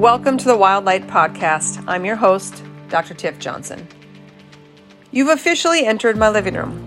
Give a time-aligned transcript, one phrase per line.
[0.00, 1.84] Welcome to the Wild Light Podcast.
[1.86, 3.12] I'm your host, Dr.
[3.12, 3.86] Tiff Johnson.
[5.10, 6.78] You've officially entered my living room,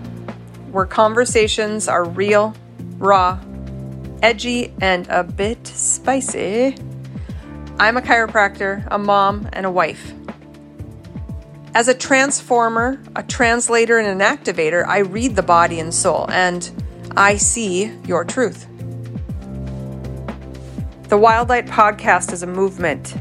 [0.72, 2.56] where conversations are real,
[2.98, 3.38] raw,
[4.20, 6.76] edgy, and a bit spicy.
[7.78, 10.12] I'm a chiropractor, a mom, and a wife.
[11.72, 16.68] As a transformer, a translator, and an activator, I read the body and soul, and
[17.16, 18.66] I see your truth.
[21.14, 23.14] The Wild Light Podcast is a movement,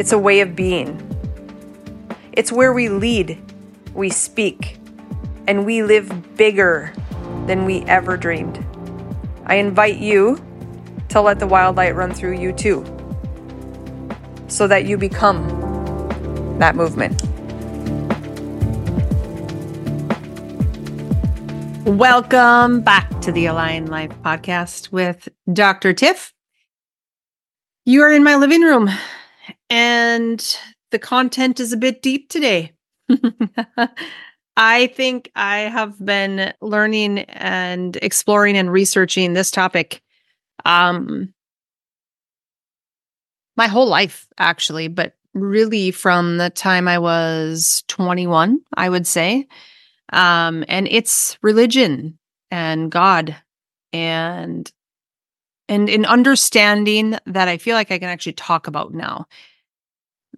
[0.00, 0.98] it's a way of being.
[2.32, 3.38] It's where we lead,
[3.92, 4.78] we speak,
[5.46, 6.94] and we live bigger
[7.46, 8.64] than we ever dreamed.
[9.44, 10.42] I invite you
[11.10, 12.82] to let the wild light run through you too,
[14.48, 15.46] so that you become
[16.58, 17.20] that movement.
[21.84, 25.92] Welcome back to the Align Life podcast with Dr.
[25.92, 26.32] Tiff.
[27.88, 28.90] You are in my living room,
[29.70, 30.58] and
[30.90, 32.72] the content is a bit deep today.
[34.56, 40.02] I think I have been learning and exploring and researching this topic
[40.64, 41.32] um
[43.56, 49.46] my whole life actually, but really from the time I was 21, I would say.
[50.12, 52.18] Um, and it's religion
[52.50, 53.36] and God
[53.92, 54.70] and
[55.68, 59.26] and in understanding that I feel like I can actually talk about now.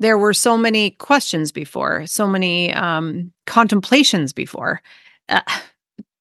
[0.00, 4.80] There were so many questions before, so many um, contemplations before,
[5.28, 5.40] uh,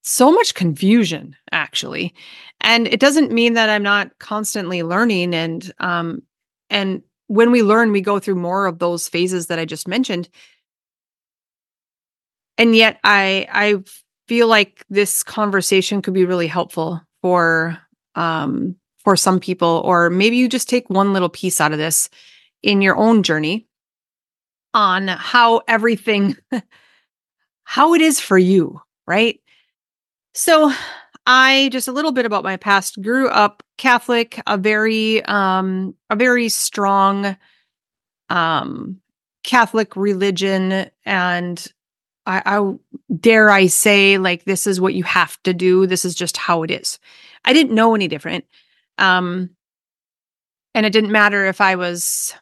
[0.03, 2.13] so much confusion actually,
[2.61, 5.35] and it doesn't mean that I'm not constantly learning.
[5.35, 6.23] And um,
[6.69, 10.29] and when we learn, we go through more of those phases that I just mentioned
[12.57, 13.75] and yet i i
[14.27, 17.77] feel like this conversation could be really helpful for
[18.15, 18.75] um
[19.07, 22.09] for some people or maybe you just take one little piece out of this
[22.61, 23.65] in your own journey
[24.73, 26.35] on how everything
[27.63, 29.39] how it is for you right
[30.33, 30.73] so
[31.25, 36.15] i just a little bit about my past grew up catholic a very um a
[36.17, 37.37] very strong
[38.29, 38.99] um
[39.45, 41.65] catholic religion and
[42.25, 42.73] I, I
[43.21, 45.87] dare I say, like, this is what you have to do.
[45.87, 46.99] This is just how it is.
[47.45, 48.43] I didn't know any different.
[48.97, 49.51] Um,
[50.73, 52.33] and it didn't matter if I was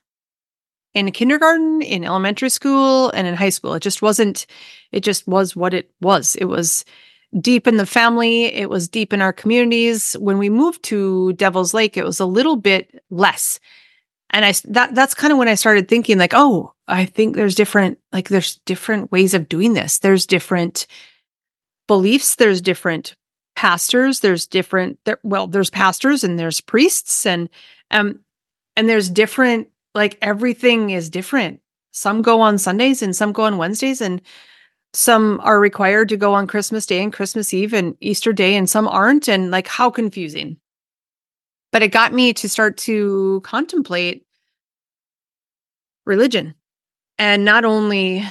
[0.94, 3.74] in kindergarten, in elementary school, and in high school.
[3.74, 4.46] It just wasn't,
[4.92, 6.36] it just was what it was.
[6.36, 6.86] It was
[7.40, 10.14] deep in the family, it was deep in our communities.
[10.20, 13.60] When we moved to Devil's Lake, it was a little bit less
[14.36, 17.56] and i that that's kind of when i started thinking like oh i think there's
[17.56, 20.88] different like there's different ways of doing this there's different
[21.88, 23.16] beliefs there's different
[23.56, 27.50] pastors there's different there, well there's pastors and there's priests and
[27.92, 28.20] um
[28.76, 31.62] and there's different like everything is different.
[31.92, 34.22] Some go on sundays and some go on wednesdays and
[34.94, 38.70] some are required to go on christmas day and christmas eve and easter day and
[38.70, 40.58] some aren't and like how confusing.
[41.72, 44.26] But it got me to start to contemplate
[46.06, 46.56] religion.
[47.18, 48.24] And not only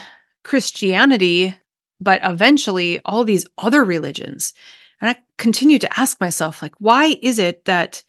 [0.44, 1.54] Christianity,
[2.00, 4.52] but eventually all these other religions.
[5.04, 8.02] And I continue to ask myself, like, why is it that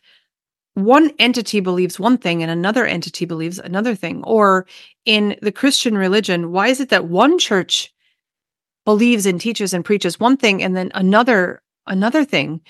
[0.76, 4.24] one entity believes one thing and another entity believes another thing?
[4.24, 4.66] Or
[5.04, 7.94] in the Christian religion, why is it that one church
[8.86, 12.62] believes and teaches and preaches one thing and then another another thing?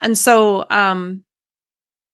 [0.00, 1.24] And so um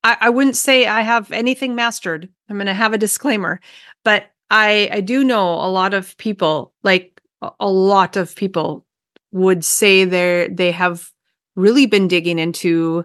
[0.02, 2.26] I, I wouldn't say I have anything mastered.
[2.48, 3.60] I'm to have a disclaimer,
[4.02, 8.86] but I I do know a lot of people, like a lot of people,
[9.30, 11.12] would say they they have
[11.56, 13.04] really been digging into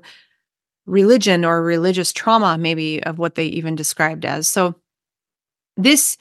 [0.85, 4.47] religion or religious trauma, maybe of what they even described as.
[4.47, 4.75] So
[5.77, 6.17] this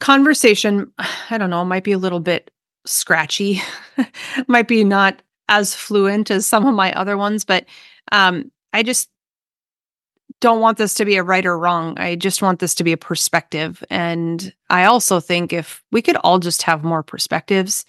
[0.00, 0.92] conversation,
[1.30, 2.50] I don't know, might be a little bit
[2.84, 3.62] scratchy,
[4.48, 7.66] might be not as fluent as some of my other ones, but
[8.10, 9.08] um, I just
[10.40, 11.98] don't want this to be a right or wrong.
[12.00, 13.84] I just want this to be a perspective.
[13.90, 17.84] And I also think if we could all just have more perspectives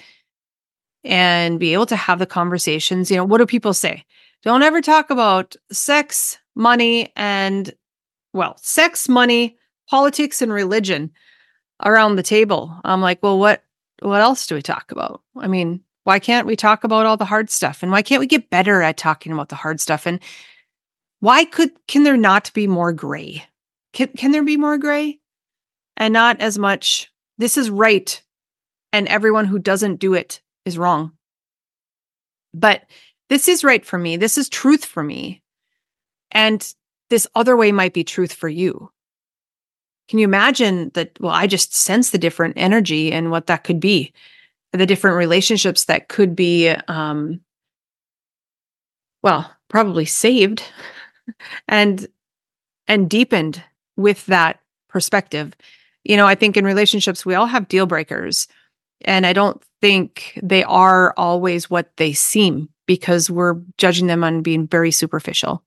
[1.04, 4.06] and be able to have the conversations, you know, what do people say?
[4.44, 7.74] Don't ever talk about sex, money, and
[8.34, 9.58] well, sex, money,
[9.90, 11.12] politics, and religion
[11.84, 12.76] around the table.
[12.84, 13.64] I'm like, well, what
[14.00, 15.22] what else do we talk about?
[15.38, 17.84] I mean, why can't we talk about all the hard stuff?
[17.84, 20.06] And why can't we get better at talking about the hard stuff?
[20.06, 20.20] And
[21.20, 23.46] why could can there not be more gray?
[23.94, 25.20] Can can there be more gray?
[25.96, 28.22] And not as much this is right
[28.92, 31.12] and everyone who doesn't do it is wrong.
[32.54, 32.84] But
[33.30, 34.18] this is right for me.
[34.18, 35.42] This is truth for me.
[36.32, 36.74] And
[37.10, 38.90] this other way might be truth for you.
[40.08, 41.12] can you imagine that?
[41.20, 44.14] Well, I just sense the different energy and what that could be,
[44.72, 47.40] the different relationships that could be, um,
[49.22, 50.64] well, probably saved
[51.68, 52.08] and
[52.88, 53.64] and deepened
[53.96, 55.56] with that perspective.
[56.04, 58.48] You know, I think in relationships we all have deal breakers,
[59.06, 64.42] and I don't think they are always what they seem because we're judging them on
[64.42, 65.64] being very superficial.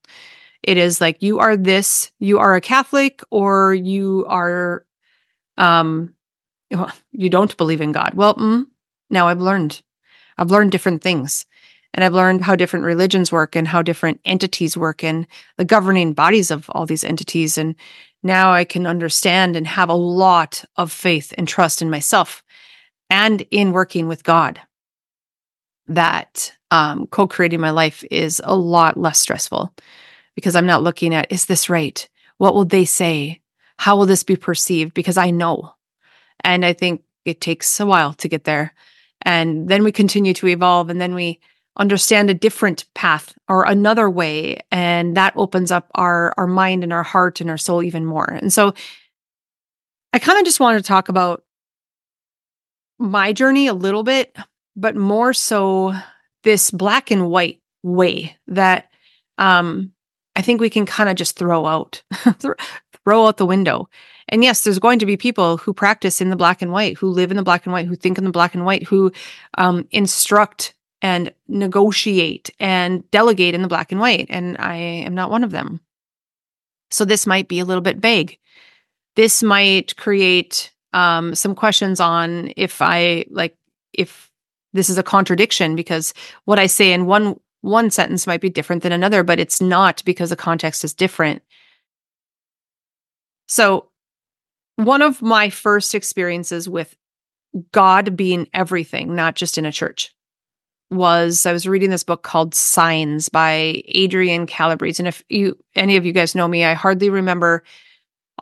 [0.63, 4.85] It is like you are this, you are a Catholic, or you are,
[5.59, 6.15] um,
[7.13, 8.15] you don't believe in God.
[8.15, 8.67] Well, mm,
[9.11, 9.83] now I've learned,
[10.39, 11.47] I've learned different things,
[11.95, 16.13] and I've learned how different religions work and how different entities work and the governing
[16.13, 17.57] bodies of all these entities.
[17.57, 17.75] And
[18.23, 22.43] now I can understand and have a lot of faith and trust in myself
[23.11, 24.61] and in working with God.
[25.89, 29.73] That um, co-creating my life is a lot less stressful
[30.35, 32.09] because I'm not looking at, is this right?
[32.39, 33.41] What will they say?
[33.79, 34.95] How will this be perceived?
[34.95, 35.73] Because I know.
[36.43, 38.75] And I think it takes a while to get there.
[39.23, 41.41] And then we continue to evolve and then we
[41.79, 44.59] understand a different path or another way.
[44.71, 48.31] And that opens up our, our mind and our heart and our soul even more.
[48.31, 48.75] And so
[50.13, 51.45] I kind of just want to talk about
[52.99, 54.37] my journey a little bit,
[54.75, 55.95] but more so
[56.43, 58.91] this black and white way that
[59.39, 59.93] um,
[60.35, 62.03] I think we can kind of just throw out,
[63.05, 63.89] throw out the window.
[64.29, 67.09] And yes, there's going to be people who practice in the black and white, who
[67.09, 69.13] live in the black and white, who think in the black and white, who
[69.57, 74.27] um, instruct and negotiate and delegate in the black and white.
[74.29, 75.81] And I am not one of them.
[76.91, 78.39] So this might be a little bit vague.
[79.15, 83.55] This might create um, some questions on if I like,
[83.93, 84.31] if
[84.73, 86.15] this is a contradiction because
[86.47, 90.03] what I say in one one sentence might be different than another, but it's not
[90.05, 91.43] because the context is different.
[93.47, 93.89] So,
[94.77, 96.97] one of my first experiences with
[97.73, 100.15] God being everything, not just in a church,
[100.91, 105.01] was I was reading this book called Signs by Adrian Calabrese.
[105.01, 107.65] And if you any of you guys know me, I hardly remember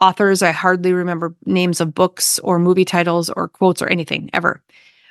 [0.00, 4.62] authors, I hardly remember names of books or movie titles or quotes or anything ever.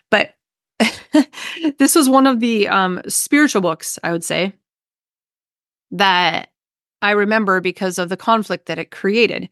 [0.09, 0.35] But
[1.77, 4.53] this was one of the um, spiritual books, I would say,
[5.91, 6.50] that
[7.01, 9.50] I remember because of the conflict that it created.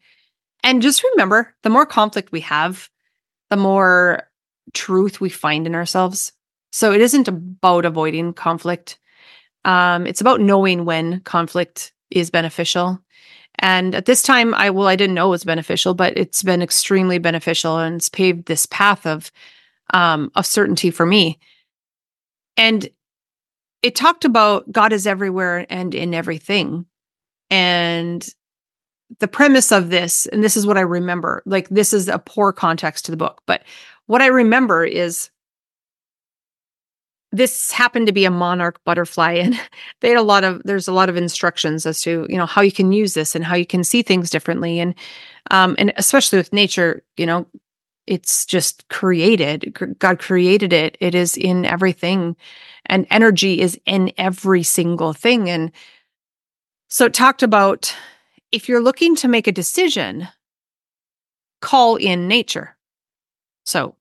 [0.64, 2.88] And just remember the more conflict we have,
[3.50, 4.28] the more
[4.74, 6.32] truth we find in ourselves.
[6.70, 8.98] So it isn't about avoiding conflict.
[9.64, 13.00] Um, it's about knowing when conflict is beneficial.
[13.62, 16.60] And at this time, I well, I didn't know it was beneficial, but it's been
[16.60, 19.30] extremely beneficial and it's paved this path of
[19.94, 21.38] um, of certainty for me.
[22.56, 22.88] And
[23.82, 26.86] it talked about God is everywhere and in everything.
[27.50, 28.26] And
[29.20, 32.52] the premise of this, and this is what I remember, like this is a poor
[32.52, 33.62] context to the book, but
[34.06, 35.30] what I remember is
[37.32, 39.58] this happened to be a monarch butterfly and
[40.00, 42.60] they had a lot of there's a lot of instructions as to you know how
[42.60, 44.94] you can use this and how you can see things differently and
[45.50, 47.46] um and especially with nature you know
[48.06, 49.96] it's just created.
[49.98, 50.96] God created it.
[51.00, 52.36] It is in everything.
[52.86, 55.48] And energy is in every single thing.
[55.48, 55.70] And
[56.88, 57.94] so it talked about
[58.50, 60.28] if you're looking to make a decision,
[61.60, 62.76] call in nature.
[63.64, 63.94] So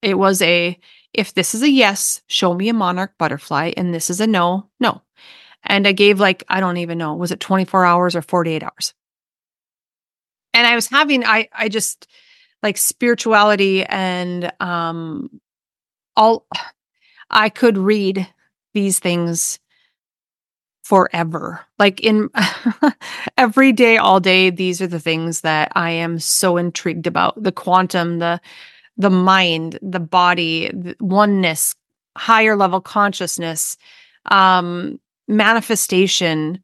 [0.00, 0.78] it was a
[1.12, 4.68] if this is a yes, show me a monarch butterfly, and this is a no,
[4.80, 5.02] no.
[5.64, 8.94] And I gave like, I don't even know, was it 24 hours or 48 hours?
[10.54, 12.06] And I was having, I, I just,
[12.62, 15.40] like spirituality and um
[16.16, 16.46] all
[17.30, 18.26] I could read
[18.72, 19.58] these things
[20.82, 21.60] forever.
[21.78, 22.30] Like in
[23.36, 27.42] every day all day these are the things that I am so intrigued about.
[27.42, 28.40] The quantum, the
[28.98, 31.74] the mind, the body, the oneness,
[32.16, 33.76] higher level consciousness,
[34.26, 36.62] um manifestation,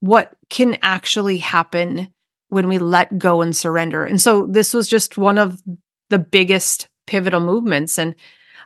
[0.00, 2.08] what can actually happen
[2.48, 4.04] when we let go and surrender.
[4.04, 5.62] And so this was just one of
[6.10, 7.98] the biggest pivotal movements.
[7.98, 8.14] And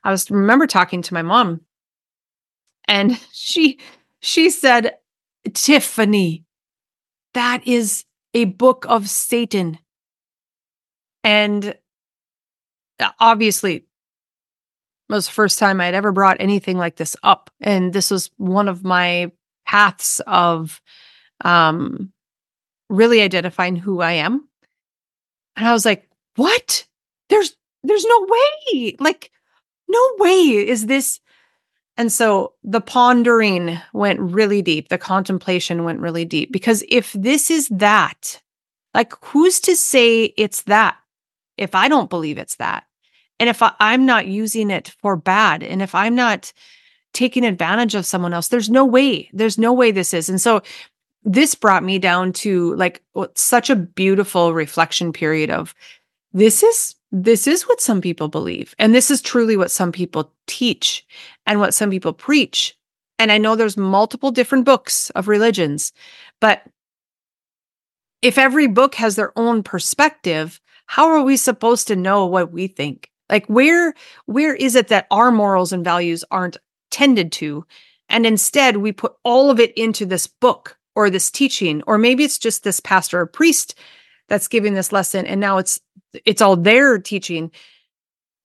[0.05, 1.63] I was remember talking to my mom
[2.87, 3.79] and she
[4.21, 4.97] she said,
[5.55, 6.45] Tiffany,
[7.33, 9.79] that is a book of Satan.
[11.25, 11.75] And
[13.19, 13.85] obviously, it
[15.09, 17.51] was the first time I'd ever brought anything like this up.
[17.61, 19.33] And this was one of my
[19.67, 20.81] paths of
[21.45, 22.13] um
[22.89, 24.49] really identifying who I am.
[25.57, 26.87] And I was like, what?
[27.29, 28.97] There's there's no way.
[28.99, 29.31] Like
[29.89, 31.21] no way is this
[31.97, 34.89] and so the pondering went really deep.
[34.89, 38.41] The contemplation went really deep because if this is that,
[38.95, 40.97] Like, who's to say it's that
[41.57, 42.85] if I don't believe it's that?
[43.41, 46.53] And if I, I'm not using it for bad, and if I'm not
[47.13, 50.29] taking advantage of someone else, there's no way, there's no way this is.
[50.29, 50.63] And so
[51.25, 53.03] this brought me down to like
[53.35, 55.75] such a beautiful reflection period of
[56.33, 60.33] this is this is what some people believe and this is truly what some people
[60.47, 61.05] teach
[61.47, 62.77] and what some people preach
[63.19, 65.93] and i know there's multiple different books of religions
[66.41, 66.63] but
[68.23, 72.67] if every book has their own perspective how are we supposed to know what we
[72.67, 73.95] think like where
[74.27, 76.59] where is it that our morals and values aren't
[76.91, 77.65] tended to?
[78.09, 82.25] And instead we put all of it into this book or this teaching or maybe
[82.25, 83.79] it's just this pastor or priest
[84.29, 85.81] that's giving this lesson and now it's
[86.27, 87.53] it's all their teaching.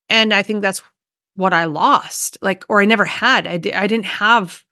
[0.07, 0.81] And i think that's
[1.35, 3.47] what i lost like or i never had.
[3.47, 4.63] I, di- I didn't have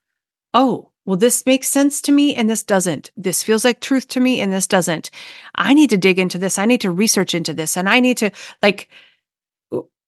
[0.53, 3.12] oh well this makes sense to me and this doesn't.
[3.17, 5.10] This feels like truth to me and this doesn't.
[5.55, 6.60] I need to dig into this.
[6.60, 8.29] I need to research into this and i need to
[8.62, 8.89] like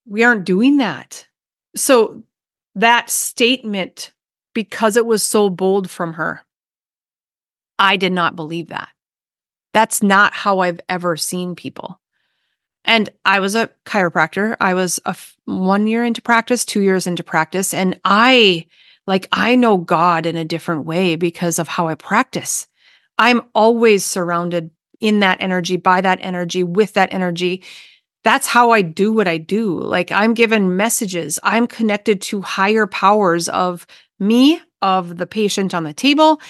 [0.06, 1.28] we aren't doing that
[1.76, 2.24] so
[2.76, 4.12] that statement
[4.54, 6.42] because it was so bold from her
[7.80, 8.90] i did not believe that
[9.76, 12.00] that's not how I've ever seen people.
[12.86, 14.56] And I was a chiropractor.
[14.62, 17.74] I was a f- one year into practice, two years into practice.
[17.74, 18.68] And I,
[19.06, 22.70] like, I know God in a different way because of how I practice.
[23.20, 24.72] I'm always surrounded
[25.02, 27.62] in that energy, by that energy, with that energy.
[28.26, 29.80] That's how I do what I do.
[29.80, 31.40] Like, I'm given messages.
[31.44, 33.88] I'm connected to higher powers of
[34.20, 36.42] me, of the patient on the table,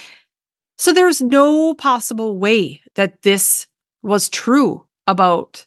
[0.77, 3.67] so there's no possible way that this
[4.03, 5.65] was true about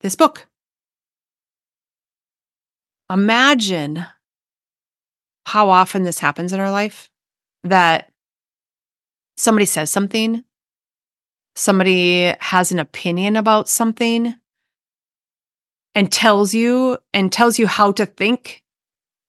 [0.00, 0.46] this book.
[3.10, 4.04] Imagine
[5.46, 7.10] how often this happens in our life
[7.64, 8.10] that
[9.36, 10.44] somebody says something,
[11.54, 14.34] somebody has an opinion about something
[15.94, 18.62] and tells you and tells you how to think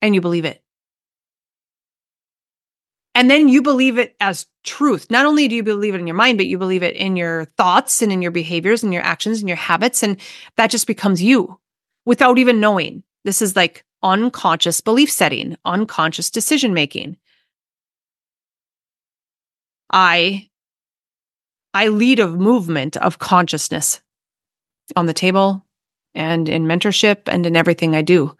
[0.02, 0.62] and you believe it.
[3.14, 5.10] And then you believe it as truth.
[5.10, 7.46] Not only do you believe it in your mind, but you believe it in your
[7.58, 10.04] thoughts and in your behaviors and your actions and your habits.
[10.04, 10.20] And
[10.58, 11.58] that just becomes you
[12.06, 13.04] without even knowing.
[13.24, 17.18] This is like unconscious belief setting, unconscious decision making.
[19.92, 20.50] I
[21.74, 24.02] I lead a movement of consciousness
[24.96, 25.65] on the table
[26.16, 28.36] and in mentorship and in everything I do.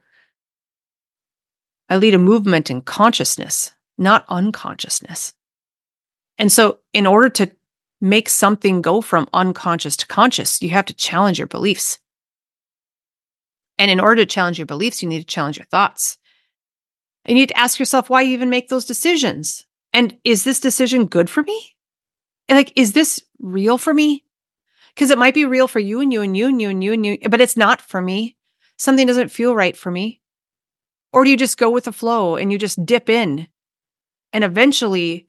[1.90, 5.34] I lead a movement in consciousness not unconsciousness.
[6.38, 7.52] And so, in order to
[8.02, 12.00] make something go from unconscious to conscious, you have to challenge your beliefs.
[13.78, 16.18] And in order to challenge your beliefs, you need to challenge your thoughts.
[17.28, 19.66] You need to ask yourself why you even make those decisions.
[19.94, 21.76] And is this decision good for me?
[22.50, 24.25] Like, is this real for me?
[24.96, 26.94] Because it might be real for you and you and you and you and you
[26.94, 28.38] and you, but it's not for me.
[28.78, 30.22] Something doesn't feel right for me.
[31.12, 33.48] Or do you just go with the flow and you just dip in
[34.34, 35.28] and eventually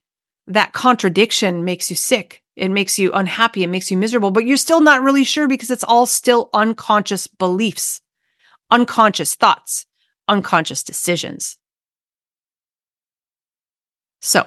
[0.49, 2.42] that contradiction makes you sick.
[2.56, 3.62] It makes you unhappy.
[3.62, 7.26] It makes you miserable, but you're still not really sure because it's all still unconscious
[7.26, 8.00] beliefs,
[8.70, 9.87] unconscious thoughts,
[10.26, 11.56] unconscious decisions.
[14.20, 14.44] So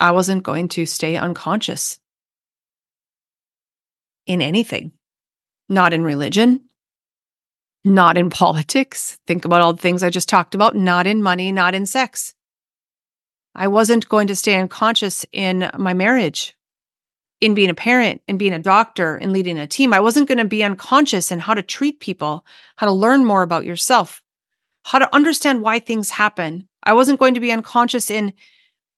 [0.00, 1.98] I wasn't going to stay unconscious
[4.26, 4.92] in anything,
[5.68, 6.60] not in religion,
[7.84, 9.18] not in politics.
[9.26, 12.34] Think about all the things I just talked about, not in money, not in sex.
[13.54, 16.56] I wasn't going to stay unconscious in my marriage,
[17.40, 19.92] in being a parent, in being a doctor, in leading a team.
[19.92, 22.44] I wasn't going to be unconscious in how to treat people,
[22.76, 24.22] how to learn more about yourself,
[24.84, 26.68] how to understand why things happen.
[26.82, 28.32] I wasn't going to be unconscious in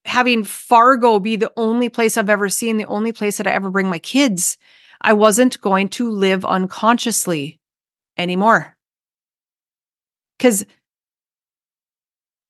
[0.07, 3.71] having Fargo be the only place I've ever seen, the only place that I ever
[3.71, 4.57] bring my kids.
[5.01, 7.61] I wasn't going to live unconsciously
[8.17, 8.77] anymore.
[10.39, 10.65] Because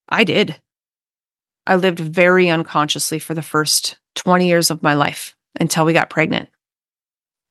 [0.08, 0.60] I did.
[1.66, 6.10] I lived very unconsciously for the first 20 years of my life until we got
[6.10, 6.48] pregnant.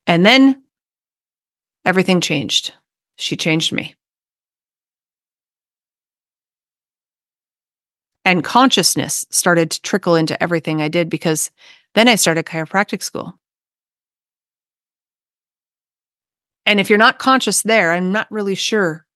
[0.06, 0.62] And then
[1.84, 2.72] everything changed.
[3.16, 3.94] She changed me.
[8.24, 11.50] And consciousness started to trickle into everything I did because
[11.94, 13.38] then I started chiropractic school.
[16.66, 19.06] And if you're not conscious there, I'm not really sure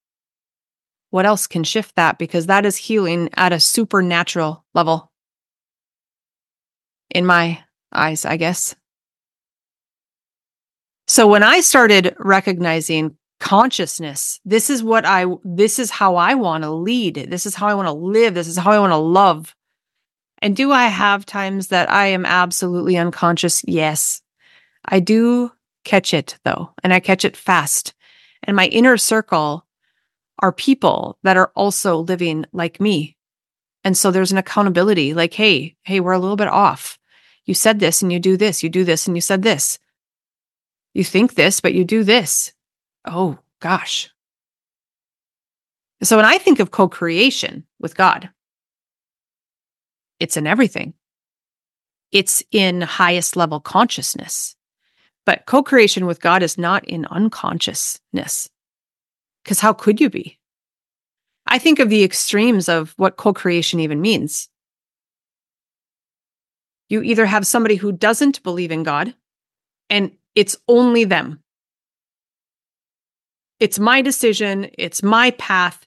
[1.11, 2.19] what else can shift that?
[2.19, 5.11] Because that is healing at a supernatural level.
[7.11, 8.77] In my eyes, I guess.
[11.09, 16.63] So when I started recognizing consciousness, this is what I, this is how I want
[16.63, 17.27] to lead.
[17.29, 18.35] This is how I want to live.
[18.35, 19.57] This is how I want to love.
[20.41, 23.65] And do I have times that I am absolutely unconscious?
[23.67, 24.23] Yes.
[24.85, 25.51] I do
[25.85, 27.95] catch it though, and I catch it fast.
[28.43, 29.67] And my inner circle
[30.41, 33.17] are people that are also living like me.
[33.85, 36.99] And so there's an accountability like, hey, hey, we're a little bit off.
[37.45, 39.79] You said this and you do this, you do this and you said this.
[40.95, 42.53] You think this, but you do this.
[43.05, 44.11] Oh, gosh.
[46.03, 48.31] So when I think of co creation with God,
[50.19, 50.95] it's in everything,
[52.13, 54.57] it's in highest level consciousness.
[55.27, 58.49] But co creation with God is not in unconsciousness.
[59.45, 60.39] Because how could you be?
[61.47, 64.49] I think of the extremes of what co creation even means.
[66.89, 69.15] You either have somebody who doesn't believe in God
[69.89, 71.43] and it's only them.
[73.59, 75.87] It's my decision, it's my path.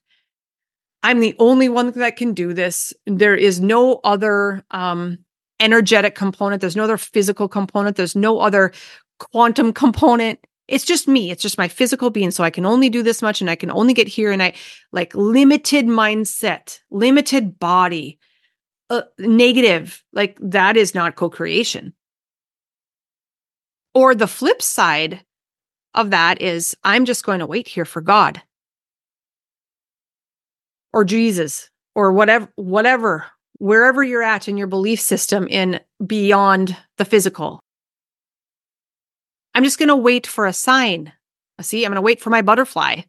[1.02, 2.94] I'm the only one that can do this.
[3.06, 5.18] There is no other um,
[5.60, 8.72] energetic component, there's no other physical component, there's no other
[9.20, 10.40] quantum component.
[10.68, 11.30] It's just me.
[11.30, 12.32] It's just my physical being.
[12.32, 14.32] So I can only do this much and I can only get here.
[14.32, 14.54] And I
[14.92, 18.20] like limited mindset, limited body,
[18.90, 20.04] uh, negative.
[20.14, 21.94] Like that is not co creation.
[23.94, 25.24] Or the flip side
[25.94, 28.42] of that is I'm just going to wait here for God
[30.94, 33.26] or Jesus or whatever, whatever,
[33.58, 37.63] wherever you're at in your belief system in beyond the physical.
[39.54, 41.14] I'm just going to wait for a sign.
[41.62, 43.02] See, I'm going to wait for my butterfly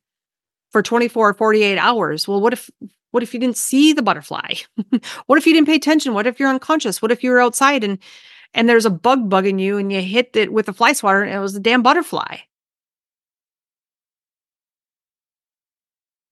[0.70, 2.28] for 24 or 48 hours.
[2.28, 2.70] Well, what if
[3.10, 4.54] what if you didn't see the butterfly?
[5.26, 6.14] what if you didn't pay attention?
[6.14, 7.00] What if you're unconscious?
[7.00, 7.98] What if you were outside and
[8.52, 11.32] and there's a bug bugging you and you hit it with a fly swatter and
[11.32, 12.38] it was a damn butterfly?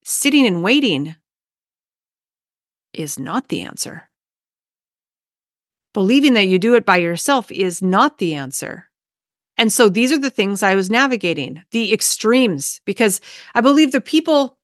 [0.04, 1.16] Sitting and waiting
[2.92, 4.10] is not the answer.
[5.94, 8.88] Believing that you do it by yourself is not the answer.
[9.58, 13.20] And so these are the things I was navigating, the extremes, because
[13.54, 14.58] I believe the people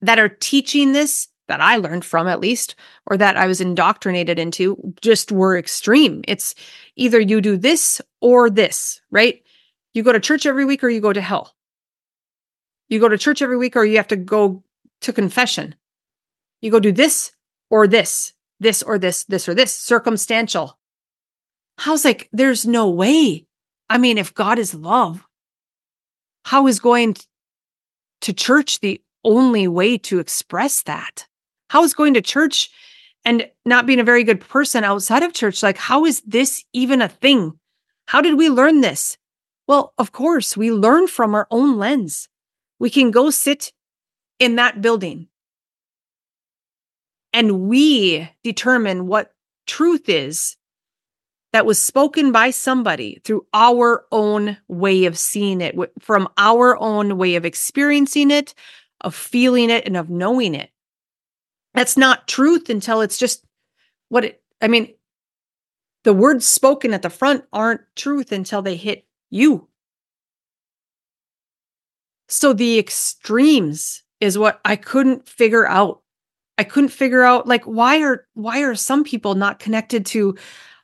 [0.00, 2.76] that are teaching this, that I learned from at least,
[3.06, 6.22] or that I was indoctrinated into, just were extreme.
[6.28, 6.54] It's
[6.96, 9.42] either you do this or this, right?
[9.92, 11.54] You go to church every week or you go to hell.
[12.88, 14.62] You go to church every week or you have to go
[15.00, 15.74] to confession.
[16.60, 17.32] You go do this
[17.70, 20.78] or this, this or this, this or this, circumstantial.
[21.84, 23.46] I was like, there's no way
[23.90, 25.26] I mean, if God is love,
[26.44, 27.16] how is going
[28.20, 31.26] to church the only way to express that?
[31.68, 32.70] How is going to church
[33.24, 35.62] and not being a very good person outside of church?
[35.62, 37.58] Like, how is this even a thing?
[38.06, 39.18] How did we learn this?
[39.66, 42.28] Well, of course, we learn from our own lens.
[42.78, 43.72] We can go sit
[44.38, 45.28] in that building
[47.32, 49.32] and we determine what
[49.66, 50.56] truth is
[51.52, 57.18] that was spoken by somebody through our own way of seeing it, from our own
[57.18, 58.54] way of experiencing it,
[59.00, 60.70] of feeling it, and of knowing it.
[61.74, 63.44] That's not truth until it's just
[64.08, 64.94] what it, I mean,
[66.04, 69.68] the words spoken at the front aren't truth until they hit you.
[72.28, 76.02] So the extremes is what I couldn't figure out.
[76.58, 80.36] I couldn't figure out like why are why are some people not connected to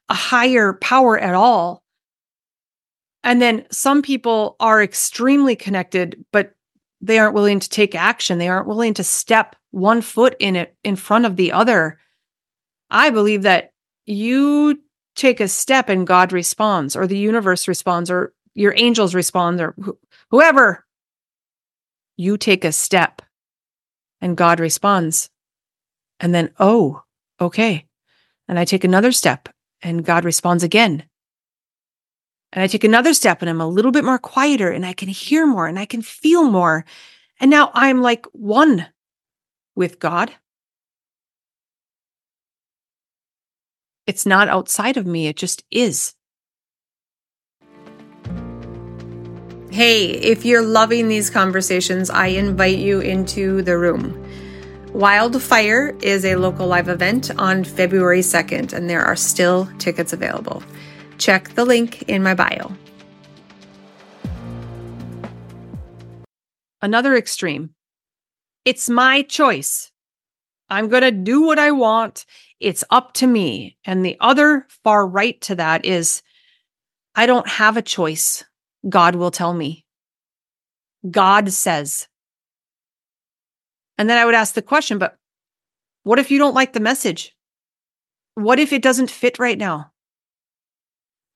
[0.08, 1.82] a higher power at all.
[3.24, 6.54] And then some people are extremely connected, but
[7.00, 8.38] they aren't willing to take action.
[8.38, 11.98] They aren't willing to step one foot in it in front of the other.
[12.90, 13.72] I believe that
[14.06, 14.80] you
[15.16, 19.74] take a step and God responds, or the universe responds, or your angels respond, or
[19.84, 19.98] wh-
[20.30, 20.84] whoever.
[22.16, 23.22] You take a step
[24.20, 25.28] and God responds.
[26.20, 27.02] And then, oh,
[27.40, 27.86] okay.
[28.48, 29.48] And I take another step
[29.82, 31.04] and God responds again.
[32.52, 35.08] And I take another step and I'm a little bit more quieter and I can
[35.08, 36.84] hear more and I can feel more.
[37.40, 38.86] And now I'm like one
[39.74, 40.32] with God.
[44.06, 46.14] It's not outside of me, it just is.
[49.70, 54.25] Hey, if you're loving these conversations, I invite you into the room.
[54.96, 60.62] Wildfire is a local live event on February 2nd, and there are still tickets available.
[61.18, 62.72] Check the link in my bio.
[66.80, 67.74] Another extreme.
[68.64, 69.92] It's my choice.
[70.70, 72.24] I'm going to do what I want.
[72.58, 73.76] It's up to me.
[73.84, 76.22] And the other far right to that is
[77.14, 78.46] I don't have a choice.
[78.88, 79.84] God will tell me.
[81.10, 82.08] God says.
[83.98, 85.16] And then I would ask the question, but
[86.02, 87.34] what if you don't like the message?
[88.34, 89.92] What if it doesn't fit right now?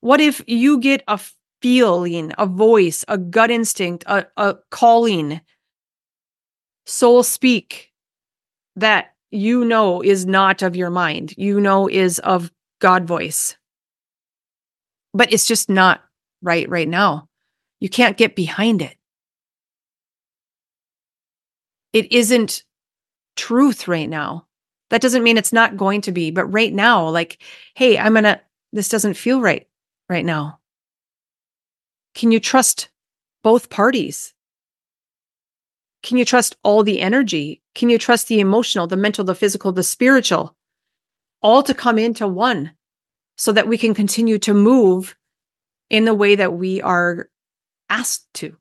[0.00, 1.20] What if you get a
[1.60, 5.40] feeling, a voice, a gut instinct, a, a calling,
[6.86, 7.90] soul speak
[8.76, 13.56] that you know is not of your mind, you know is of God voice.
[15.12, 16.02] But it's just not
[16.42, 17.28] right right now.
[17.80, 18.96] You can't get behind it.
[21.92, 22.64] It isn't
[23.36, 24.46] truth right now.
[24.90, 27.42] That doesn't mean it's not going to be, but right now, like,
[27.74, 28.40] hey, I'm going to,
[28.72, 29.66] this doesn't feel right
[30.08, 30.58] right now.
[32.14, 32.90] Can you trust
[33.42, 34.34] both parties?
[36.02, 37.62] Can you trust all the energy?
[37.74, 40.56] Can you trust the emotional, the mental, the physical, the spiritual,
[41.42, 42.72] all to come into one
[43.36, 45.16] so that we can continue to move
[45.88, 47.28] in the way that we are
[47.88, 48.56] asked to?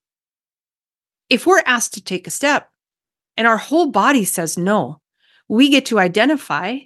[1.30, 2.70] If we're asked to take a step
[3.39, 4.99] and our whole body says no,
[5.47, 6.78] we get to identify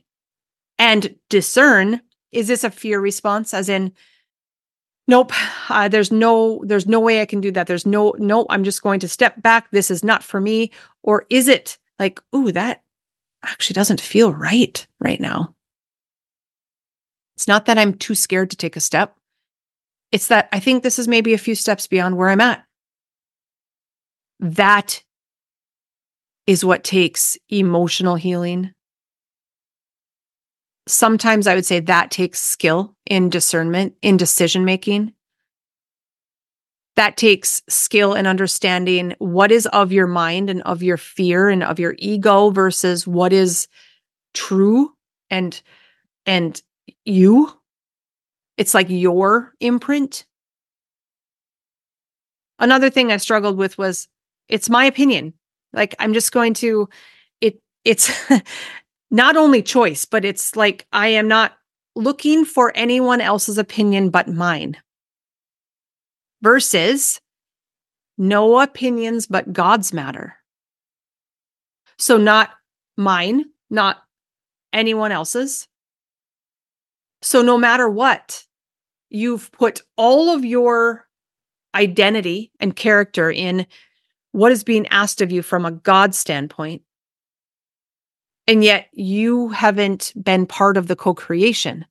[0.77, 1.99] and discern
[2.31, 3.53] is this a fear response?
[3.53, 3.91] As in
[5.07, 5.33] nope
[5.69, 7.65] uh, there's no there's no way i can do that.
[7.65, 9.71] There's no no i'm just going to step back.
[9.71, 10.71] This is not for me.
[11.01, 12.83] Or is it like ooh that
[13.43, 15.55] actually doesn't feel right right now.
[17.35, 19.17] It's not that i'm too scared to take a step.
[20.11, 22.63] It's that i think this is maybe a few steps beyond where i'm at.
[24.39, 25.03] That
[26.47, 28.73] is what takes emotional healing
[30.87, 35.13] sometimes I would say that takes skill in discernment, in decision making.
[36.95, 41.63] That takes skill in understanding what is of your mind and of your fear and
[41.63, 43.67] of your ego versus what is
[44.33, 44.91] true
[45.29, 45.59] and
[46.25, 46.61] and
[47.05, 47.51] you.
[48.57, 50.25] It's like your imprint.
[52.59, 54.07] Another thing I struggled with was
[54.47, 55.33] it's my opinion.
[55.73, 56.87] Like I'm just going to
[57.41, 58.11] it it's
[59.11, 61.53] not only choice, but it's like I am not
[61.95, 64.77] looking for anyone else's opinion but mine.
[66.41, 67.21] Versus
[68.17, 70.35] no opinions but God's matter.
[71.97, 72.49] So, not
[72.97, 74.03] mine, not
[74.73, 75.67] anyone else's.
[77.21, 78.43] So, no matter what,
[79.09, 81.07] you've put all of your
[81.75, 83.65] identity and character in
[84.33, 86.81] what is being asked of you from a God standpoint
[88.47, 91.85] and yet you haven't been part of the co creation.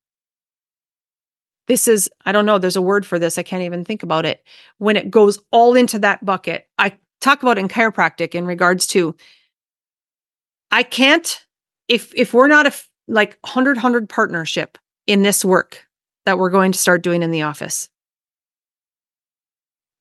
[1.69, 3.39] This is, I don't know, there's a word for this.
[3.39, 4.45] I can't even think about it.
[4.79, 9.15] When it goes all into that bucket, I talk about in chiropractic in regards to
[10.71, 11.45] I can't,
[11.89, 12.73] if if we're not a
[13.09, 15.87] like 100 100 partnership in this work
[16.27, 17.89] that we're going to start doing in the office,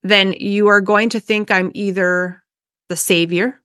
[0.04, 2.44] then you are going to think I'm either
[2.90, 3.62] the savior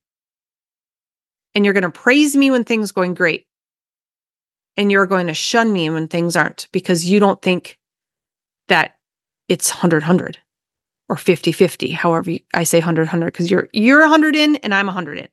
[1.55, 3.45] and you're going to praise me when things going great.
[4.79, 7.79] And you're going to shun me when things aren't because you don't think
[8.67, 8.95] that
[9.47, 10.37] it's 100 100
[11.09, 14.75] or 50 50, however you, I say 100 100 because you're you're 100 in and
[14.75, 15.27] I'm 100 in.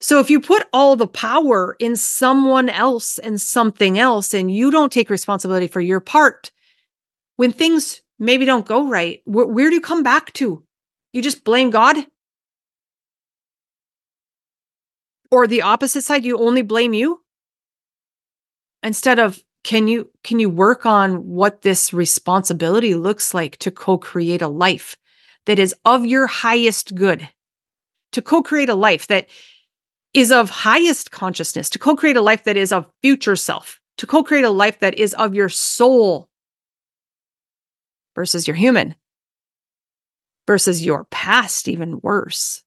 [0.00, 4.70] So if you put all the power in someone else and something else and you
[4.70, 6.50] don't take responsibility for your part,
[7.36, 10.64] when things maybe don't go right, where, where do you come back to?
[11.12, 12.04] You just blame God?
[15.30, 17.22] or the opposite side you only blame you
[18.82, 24.42] instead of can you can you work on what this responsibility looks like to co-create
[24.42, 24.96] a life
[25.46, 27.28] that is of your highest good
[28.12, 29.28] to co-create a life that
[30.14, 34.44] is of highest consciousness to co-create a life that is of future self to co-create
[34.44, 36.27] a life that is of your soul
[38.18, 38.96] versus your human
[40.44, 42.64] versus your past even worse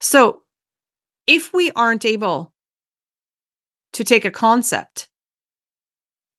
[0.00, 0.42] So,
[1.26, 2.52] if we aren't able
[3.92, 5.08] to take a concept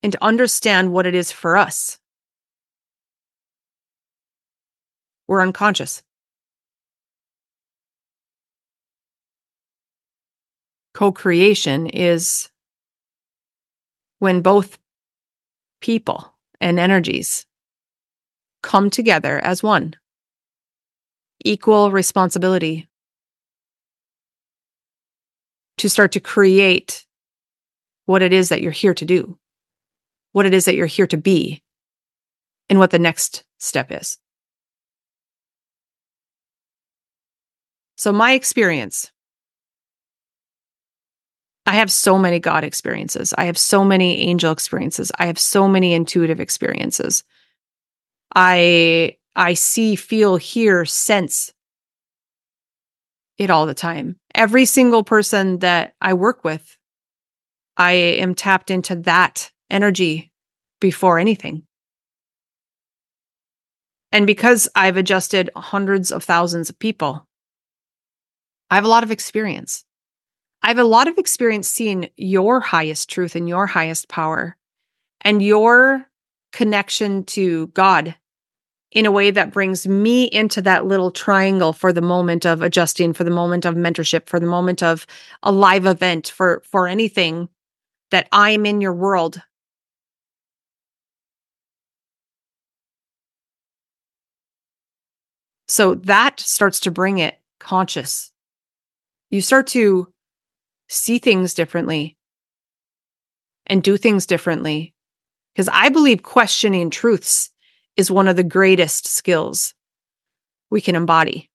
[0.02, 1.98] and understand what it is for us,
[5.28, 6.02] we're unconscious.
[10.92, 12.50] Co creation is
[14.22, 14.78] when both
[15.80, 17.44] people and energies
[18.62, 19.96] come together as one,
[21.44, 22.88] equal responsibility
[25.76, 27.04] to start to create
[28.06, 29.36] what it is that you're here to do,
[30.30, 31.60] what it is that you're here to be,
[32.70, 34.18] and what the next step is.
[37.96, 39.10] So, my experience
[41.64, 43.32] I have so many God experiences.
[43.36, 45.12] I have so many angel experiences.
[45.18, 47.24] I have so many intuitive experiences.
[48.34, 51.52] I I see, feel, hear, sense
[53.38, 54.16] it all the time.
[54.34, 56.76] Every single person that I work with,
[57.76, 60.32] I am tapped into that energy
[60.80, 61.62] before anything.
[64.10, 67.26] And because I've adjusted hundreds of thousands of people,
[68.70, 69.84] I have a lot of experience.
[70.62, 74.56] I have a lot of experience seeing your highest truth and your highest power
[75.22, 76.06] and your
[76.52, 78.14] connection to God
[78.92, 83.12] in a way that brings me into that little triangle for the moment of adjusting,
[83.12, 85.06] for the moment of mentorship, for the moment of
[85.42, 87.48] a live event, for for anything
[88.10, 89.42] that I'm in your world.
[95.68, 98.30] So that starts to bring it conscious.
[99.30, 100.11] You start to
[100.92, 102.16] see things differently
[103.66, 104.94] and do things differently.
[105.54, 107.50] Because I believe questioning truths
[107.96, 109.74] is one of the greatest skills
[110.70, 111.50] we can embody.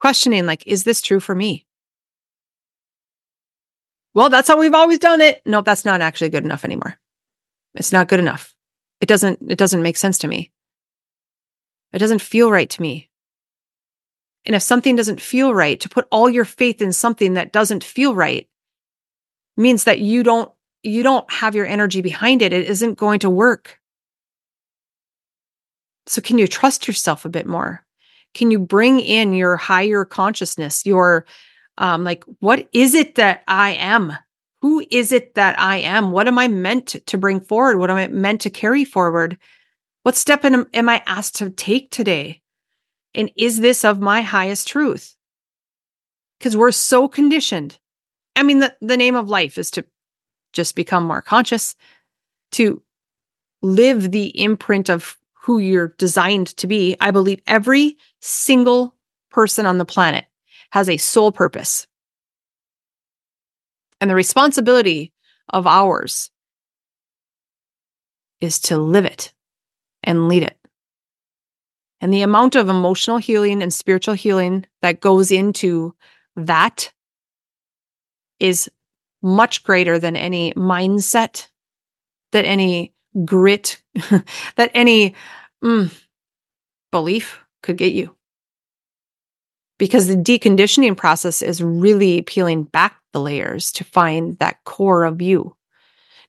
[0.00, 1.66] Questioning, like, is this true for me?
[4.14, 5.42] Well, that's how we've always done it.
[5.46, 6.98] Nope, that's not actually good enough anymore.
[7.74, 8.54] It's not good enough.
[9.00, 10.50] It doesn't, it doesn't make sense to me.
[11.92, 13.10] It doesn't feel right to me.
[14.44, 17.84] And if something doesn't feel right, to put all your faith in something that doesn't
[17.84, 18.48] feel right
[19.56, 20.50] means that you don't
[20.82, 22.52] you don't have your energy behind it.
[22.52, 23.78] It isn't going to work.
[26.06, 27.84] So can you trust yourself a bit more?
[28.34, 31.24] Can you bring in your higher consciousness, your
[31.78, 34.16] um like what is it that I am?
[34.62, 36.12] Who is it that I am?
[36.12, 37.78] What am I meant to bring forward?
[37.78, 39.38] What am I meant to carry forward?
[40.02, 42.41] What step am, am I asked to take today?
[43.14, 45.16] And is this of my highest truth?
[46.38, 47.78] Because we're so conditioned.
[48.36, 49.84] I mean, the, the name of life is to
[50.52, 51.74] just become more conscious,
[52.52, 52.82] to
[53.62, 56.96] live the imprint of who you're designed to be.
[57.00, 58.94] I believe every single
[59.30, 60.26] person on the planet
[60.70, 61.86] has a sole purpose.
[64.00, 65.12] And the responsibility
[65.48, 66.30] of ours
[68.40, 69.32] is to live it
[70.02, 70.58] and lead it.
[72.02, 75.94] And the amount of emotional healing and spiritual healing that goes into
[76.34, 76.92] that
[78.40, 78.68] is
[79.22, 81.46] much greater than any mindset,
[82.32, 82.92] that any
[83.24, 83.80] grit,
[84.56, 85.14] that any
[85.62, 85.94] mm,
[86.90, 88.14] belief could get you.
[89.78, 95.22] Because the deconditioning process is really peeling back the layers to find that core of
[95.22, 95.54] you.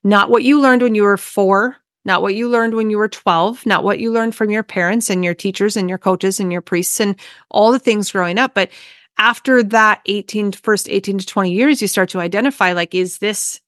[0.04, 3.08] Not what you learned when you were four not what you learned when you were
[3.08, 6.52] 12, not what you learned from your parents and your teachers and your coaches and
[6.52, 7.16] your priests and
[7.50, 8.54] all the things growing up.
[8.54, 8.70] But
[9.16, 13.60] after that 18, first 18 to 20 years, you start to identify like, is this,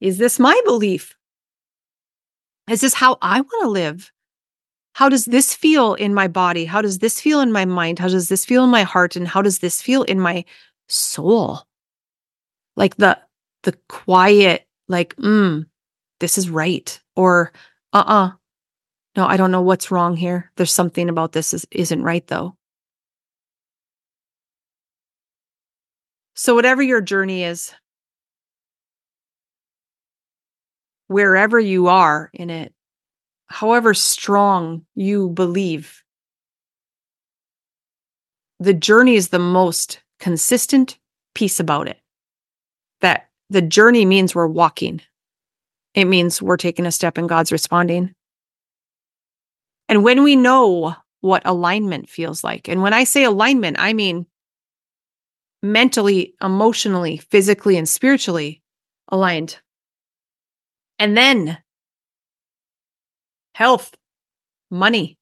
[0.00, 1.16] is this my belief?
[2.68, 4.12] Is this how I want to live?
[4.94, 6.64] How does this feel in my body?
[6.64, 7.98] How does this feel in my mind?
[7.98, 9.16] How does this feel in my heart?
[9.16, 10.44] And how does this feel in my
[10.88, 11.60] soul?
[12.76, 13.18] Like the,
[13.62, 15.64] the quiet, like, mm,
[16.22, 17.52] this is right or
[17.92, 18.30] uh-uh.
[19.16, 20.50] No i don't know what's wrong here.
[20.56, 22.56] There's something about this is, isn't right though.
[26.34, 27.74] So whatever your journey is
[31.08, 32.72] wherever you are in it
[33.48, 36.02] however strong you believe
[38.62, 40.98] the journey is the most consistent
[41.34, 41.98] piece about it.
[43.00, 45.00] That the journey means we're walking
[45.94, 48.14] it means we're taking a step and God's responding.
[49.88, 54.26] And when we know what alignment feels like, and when I say alignment, I mean
[55.62, 58.62] mentally, emotionally, physically, and spiritually
[59.08, 59.58] aligned.
[60.98, 61.58] And then
[63.54, 63.94] health,
[64.70, 65.18] money,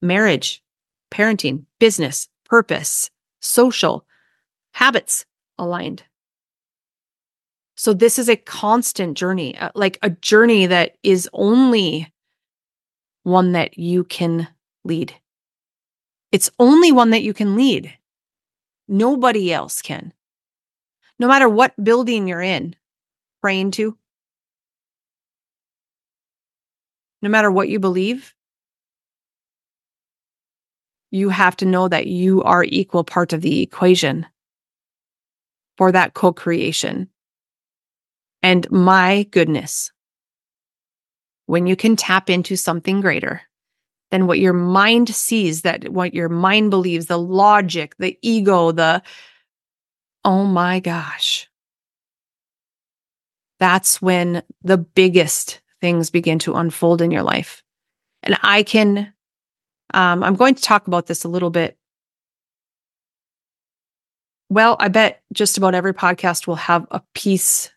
[0.00, 0.62] marriage,
[1.10, 4.06] parenting, business, purpose, social,
[4.72, 5.24] habits
[5.58, 6.04] aligned.
[7.84, 12.10] So this is a constant journey, uh, like a journey that is only
[13.24, 14.48] one that you can
[14.86, 15.14] lead.
[16.32, 17.92] It's only one that you can lead.
[18.88, 20.14] Nobody else can.
[21.18, 22.74] No matter what building you're in,
[23.42, 23.98] praying to,
[27.20, 28.32] no matter what you believe,
[31.10, 34.24] you have to know that you are equal part of the equation
[35.76, 37.10] for that co creation
[38.44, 39.90] and my goodness,
[41.46, 43.40] when you can tap into something greater
[44.10, 49.02] than what your mind sees, that what your mind believes, the logic, the ego, the
[50.26, 51.48] oh my gosh.
[53.60, 57.62] That's when the biggest things begin to unfold in your life.
[58.22, 59.14] And I can,
[59.94, 61.78] um, I'm going to talk about this a little bit.
[64.50, 67.70] Well, I bet just about every podcast will have a piece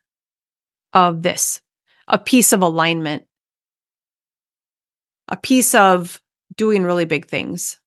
[0.94, 1.62] of this
[2.08, 3.26] a piece of alignment,
[5.28, 6.22] a piece of
[6.56, 7.80] doing really big things,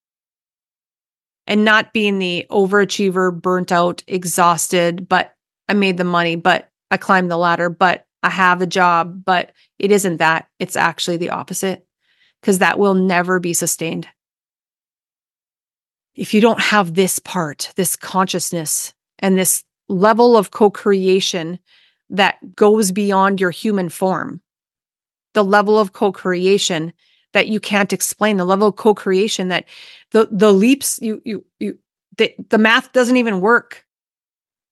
[1.46, 5.34] and not being the overachiever, burnt out, exhausted, but
[5.68, 9.52] I made the money, but I climbed the ladder, but I have a job, but
[9.78, 10.48] it isn't that.
[10.58, 11.86] It's actually the opposite
[12.40, 14.06] because that will never be sustained.
[16.14, 21.58] If you don't have this part, this consciousness, and this level of co creation
[22.10, 24.40] that goes beyond your human form,
[25.34, 26.92] the level of co creation
[27.32, 29.64] that you can't explain, the level of co creation that
[30.10, 31.78] the, the leaps you, you, you,
[32.18, 33.84] the, the math doesn't even work.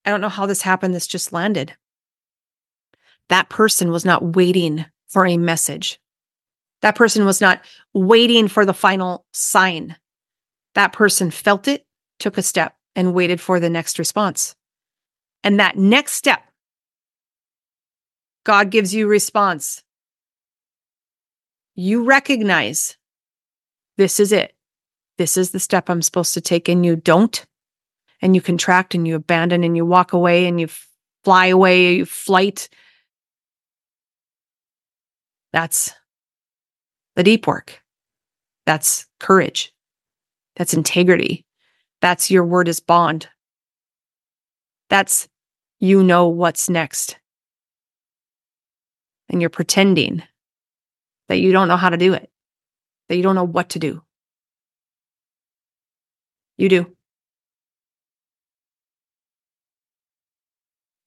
[0.04, 0.94] I don't know how this happened.
[0.94, 1.74] This just landed.
[3.28, 6.00] That person was not waiting for a message.
[6.82, 7.60] That person was not
[7.92, 9.96] waiting for the final sign.
[10.74, 11.86] That person felt it,
[12.18, 14.54] took a step, and waited for the next response.
[15.44, 16.42] And that next step,
[18.44, 19.82] God gives you response.
[21.74, 22.96] You recognize
[23.96, 24.54] this is it.
[25.18, 27.44] This is the step I'm supposed to take, and you don't.
[28.20, 30.68] And you contract and you abandon and you walk away and you
[31.24, 32.68] fly away, you flight.
[35.52, 35.92] That's
[37.14, 37.80] the deep work.
[38.66, 39.72] That's courage.
[40.56, 41.44] That's integrity.
[42.00, 43.28] That's your word is bond.
[44.90, 45.28] That's
[45.78, 47.18] you know what's next.
[49.28, 50.22] And you're pretending
[51.28, 52.30] that you don't know how to do it,
[53.08, 54.02] that you don't know what to do.
[56.56, 56.96] You do.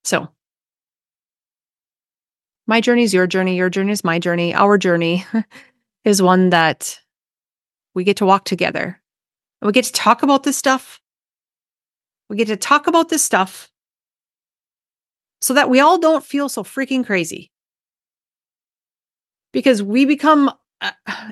[0.04, 0.30] So,
[2.68, 5.26] my journey is your journey, your journey is my journey, our journey
[6.06, 7.00] is one that
[7.94, 9.02] we get to walk together.
[9.62, 11.00] And we get to talk about this stuff.
[12.30, 13.70] We get to talk about this stuff
[15.42, 17.51] so that we all don't feel so freaking crazy.
[19.52, 20.92] Because we become uh,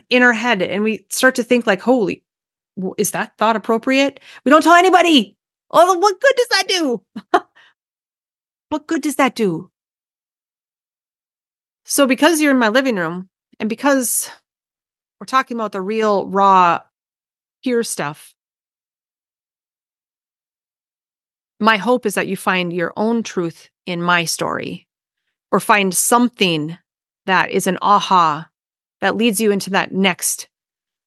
[0.10, 2.24] in our head and we start to think like, holy,
[2.98, 4.20] is that thought appropriate?
[4.46, 5.36] We don't tell anybody.
[5.72, 7.04] Oh, what good does that do?
[8.70, 9.72] what good does that do?
[11.86, 13.30] So, because you're in my living room
[13.60, 14.30] and because
[15.20, 16.82] we're talking about the real, raw,
[17.64, 18.36] pure stuff,
[21.60, 24.88] my hope is that you find your own truth in my story
[25.52, 26.78] or find something
[27.26, 28.50] that is an aha
[29.02, 30.48] that leads you into that next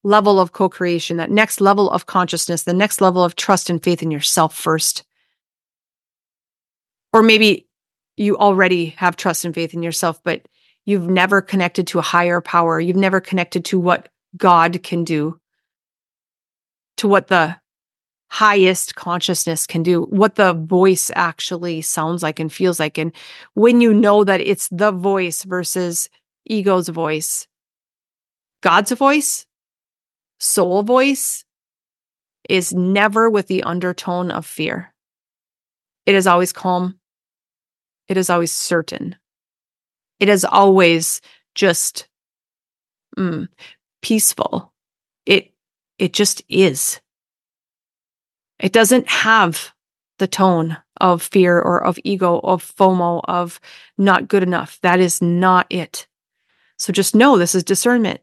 [0.03, 3.83] level of co creation, that next level of consciousness, the next level of trust and
[3.83, 5.03] faith in yourself first.
[7.11, 7.67] Or maybe
[8.17, 10.47] you already have trust and faith in yourself, but
[10.85, 12.79] you've never connected to a higher power.
[12.79, 15.39] You've never connected to what God can do,
[16.97, 17.55] to what the
[18.33, 22.97] highest consciousness can do, what the voice actually sounds like and feels like.
[22.97, 23.11] And
[23.53, 26.09] when you know that it's the voice versus
[26.45, 27.47] ego's voice,
[28.63, 29.45] God's voice,
[30.39, 31.45] soul voice
[32.49, 34.91] is never with the undertone of fear.
[36.07, 36.97] It is always calm.
[38.07, 39.15] It is always certain.
[40.19, 41.21] It is always
[41.53, 42.07] just
[43.15, 43.47] mm,
[44.01, 44.73] peaceful.
[45.27, 45.53] It
[45.99, 46.99] it just is.
[48.63, 49.73] It doesn't have
[50.19, 53.59] the tone of fear or of ego, of FOMO, of
[53.97, 54.79] not good enough.
[54.81, 56.07] That is not it.
[56.77, 58.21] So just know this is discernment.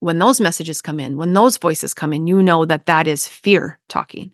[0.00, 3.26] When those messages come in, when those voices come in, you know that that is
[3.26, 4.32] fear talking.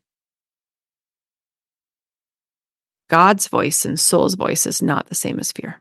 [3.09, 5.81] God's voice and soul's voice is not the same as fear.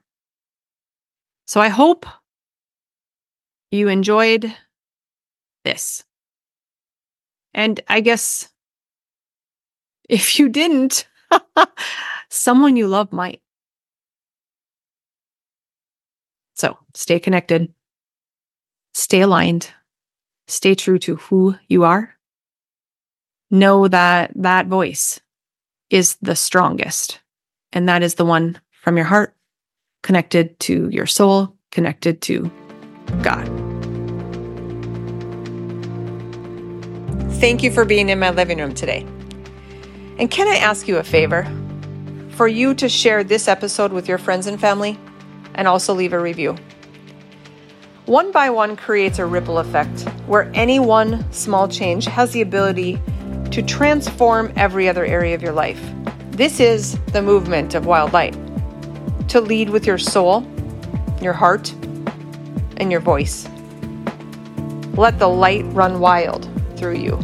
[1.47, 2.05] So I hope
[3.71, 4.55] you enjoyed
[5.63, 6.03] this.
[7.55, 8.49] And I guess
[10.09, 11.07] if you didn't,
[12.29, 13.41] someone you love might.
[16.53, 17.73] So stay connected,
[18.93, 19.71] stay aligned,
[20.47, 22.13] stay true to who you are.
[23.51, 25.19] Know that that voice
[25.89, 27.19] is the strongest,
[27.73, 29.35] and that is the one from your heart,
[30.01, 32.49] connected to your soul, connected to
[33.21, 33.45] God.
[37.39, 39.05] Thank you for being in my living room today.
[40.17, 41.45] And can I ask you a favor?
[42.31, 44.97] For you to share this episode with your friends and family
[45.55, 46.55] and also leave a review.
[48.05, 53.01] One by one creates a ripple effect where any one small change has the ability
[53.51, 55.81] to transform every other area of your life.
[56.31, 58.37] This is the movement of Wild Light
[59.29, 60.45] to lead with your soul,
[61.21, 61.73] your heart,
[62.77, 63.49] and your voice.
[64.95, 67.19] Let the light run wild through you.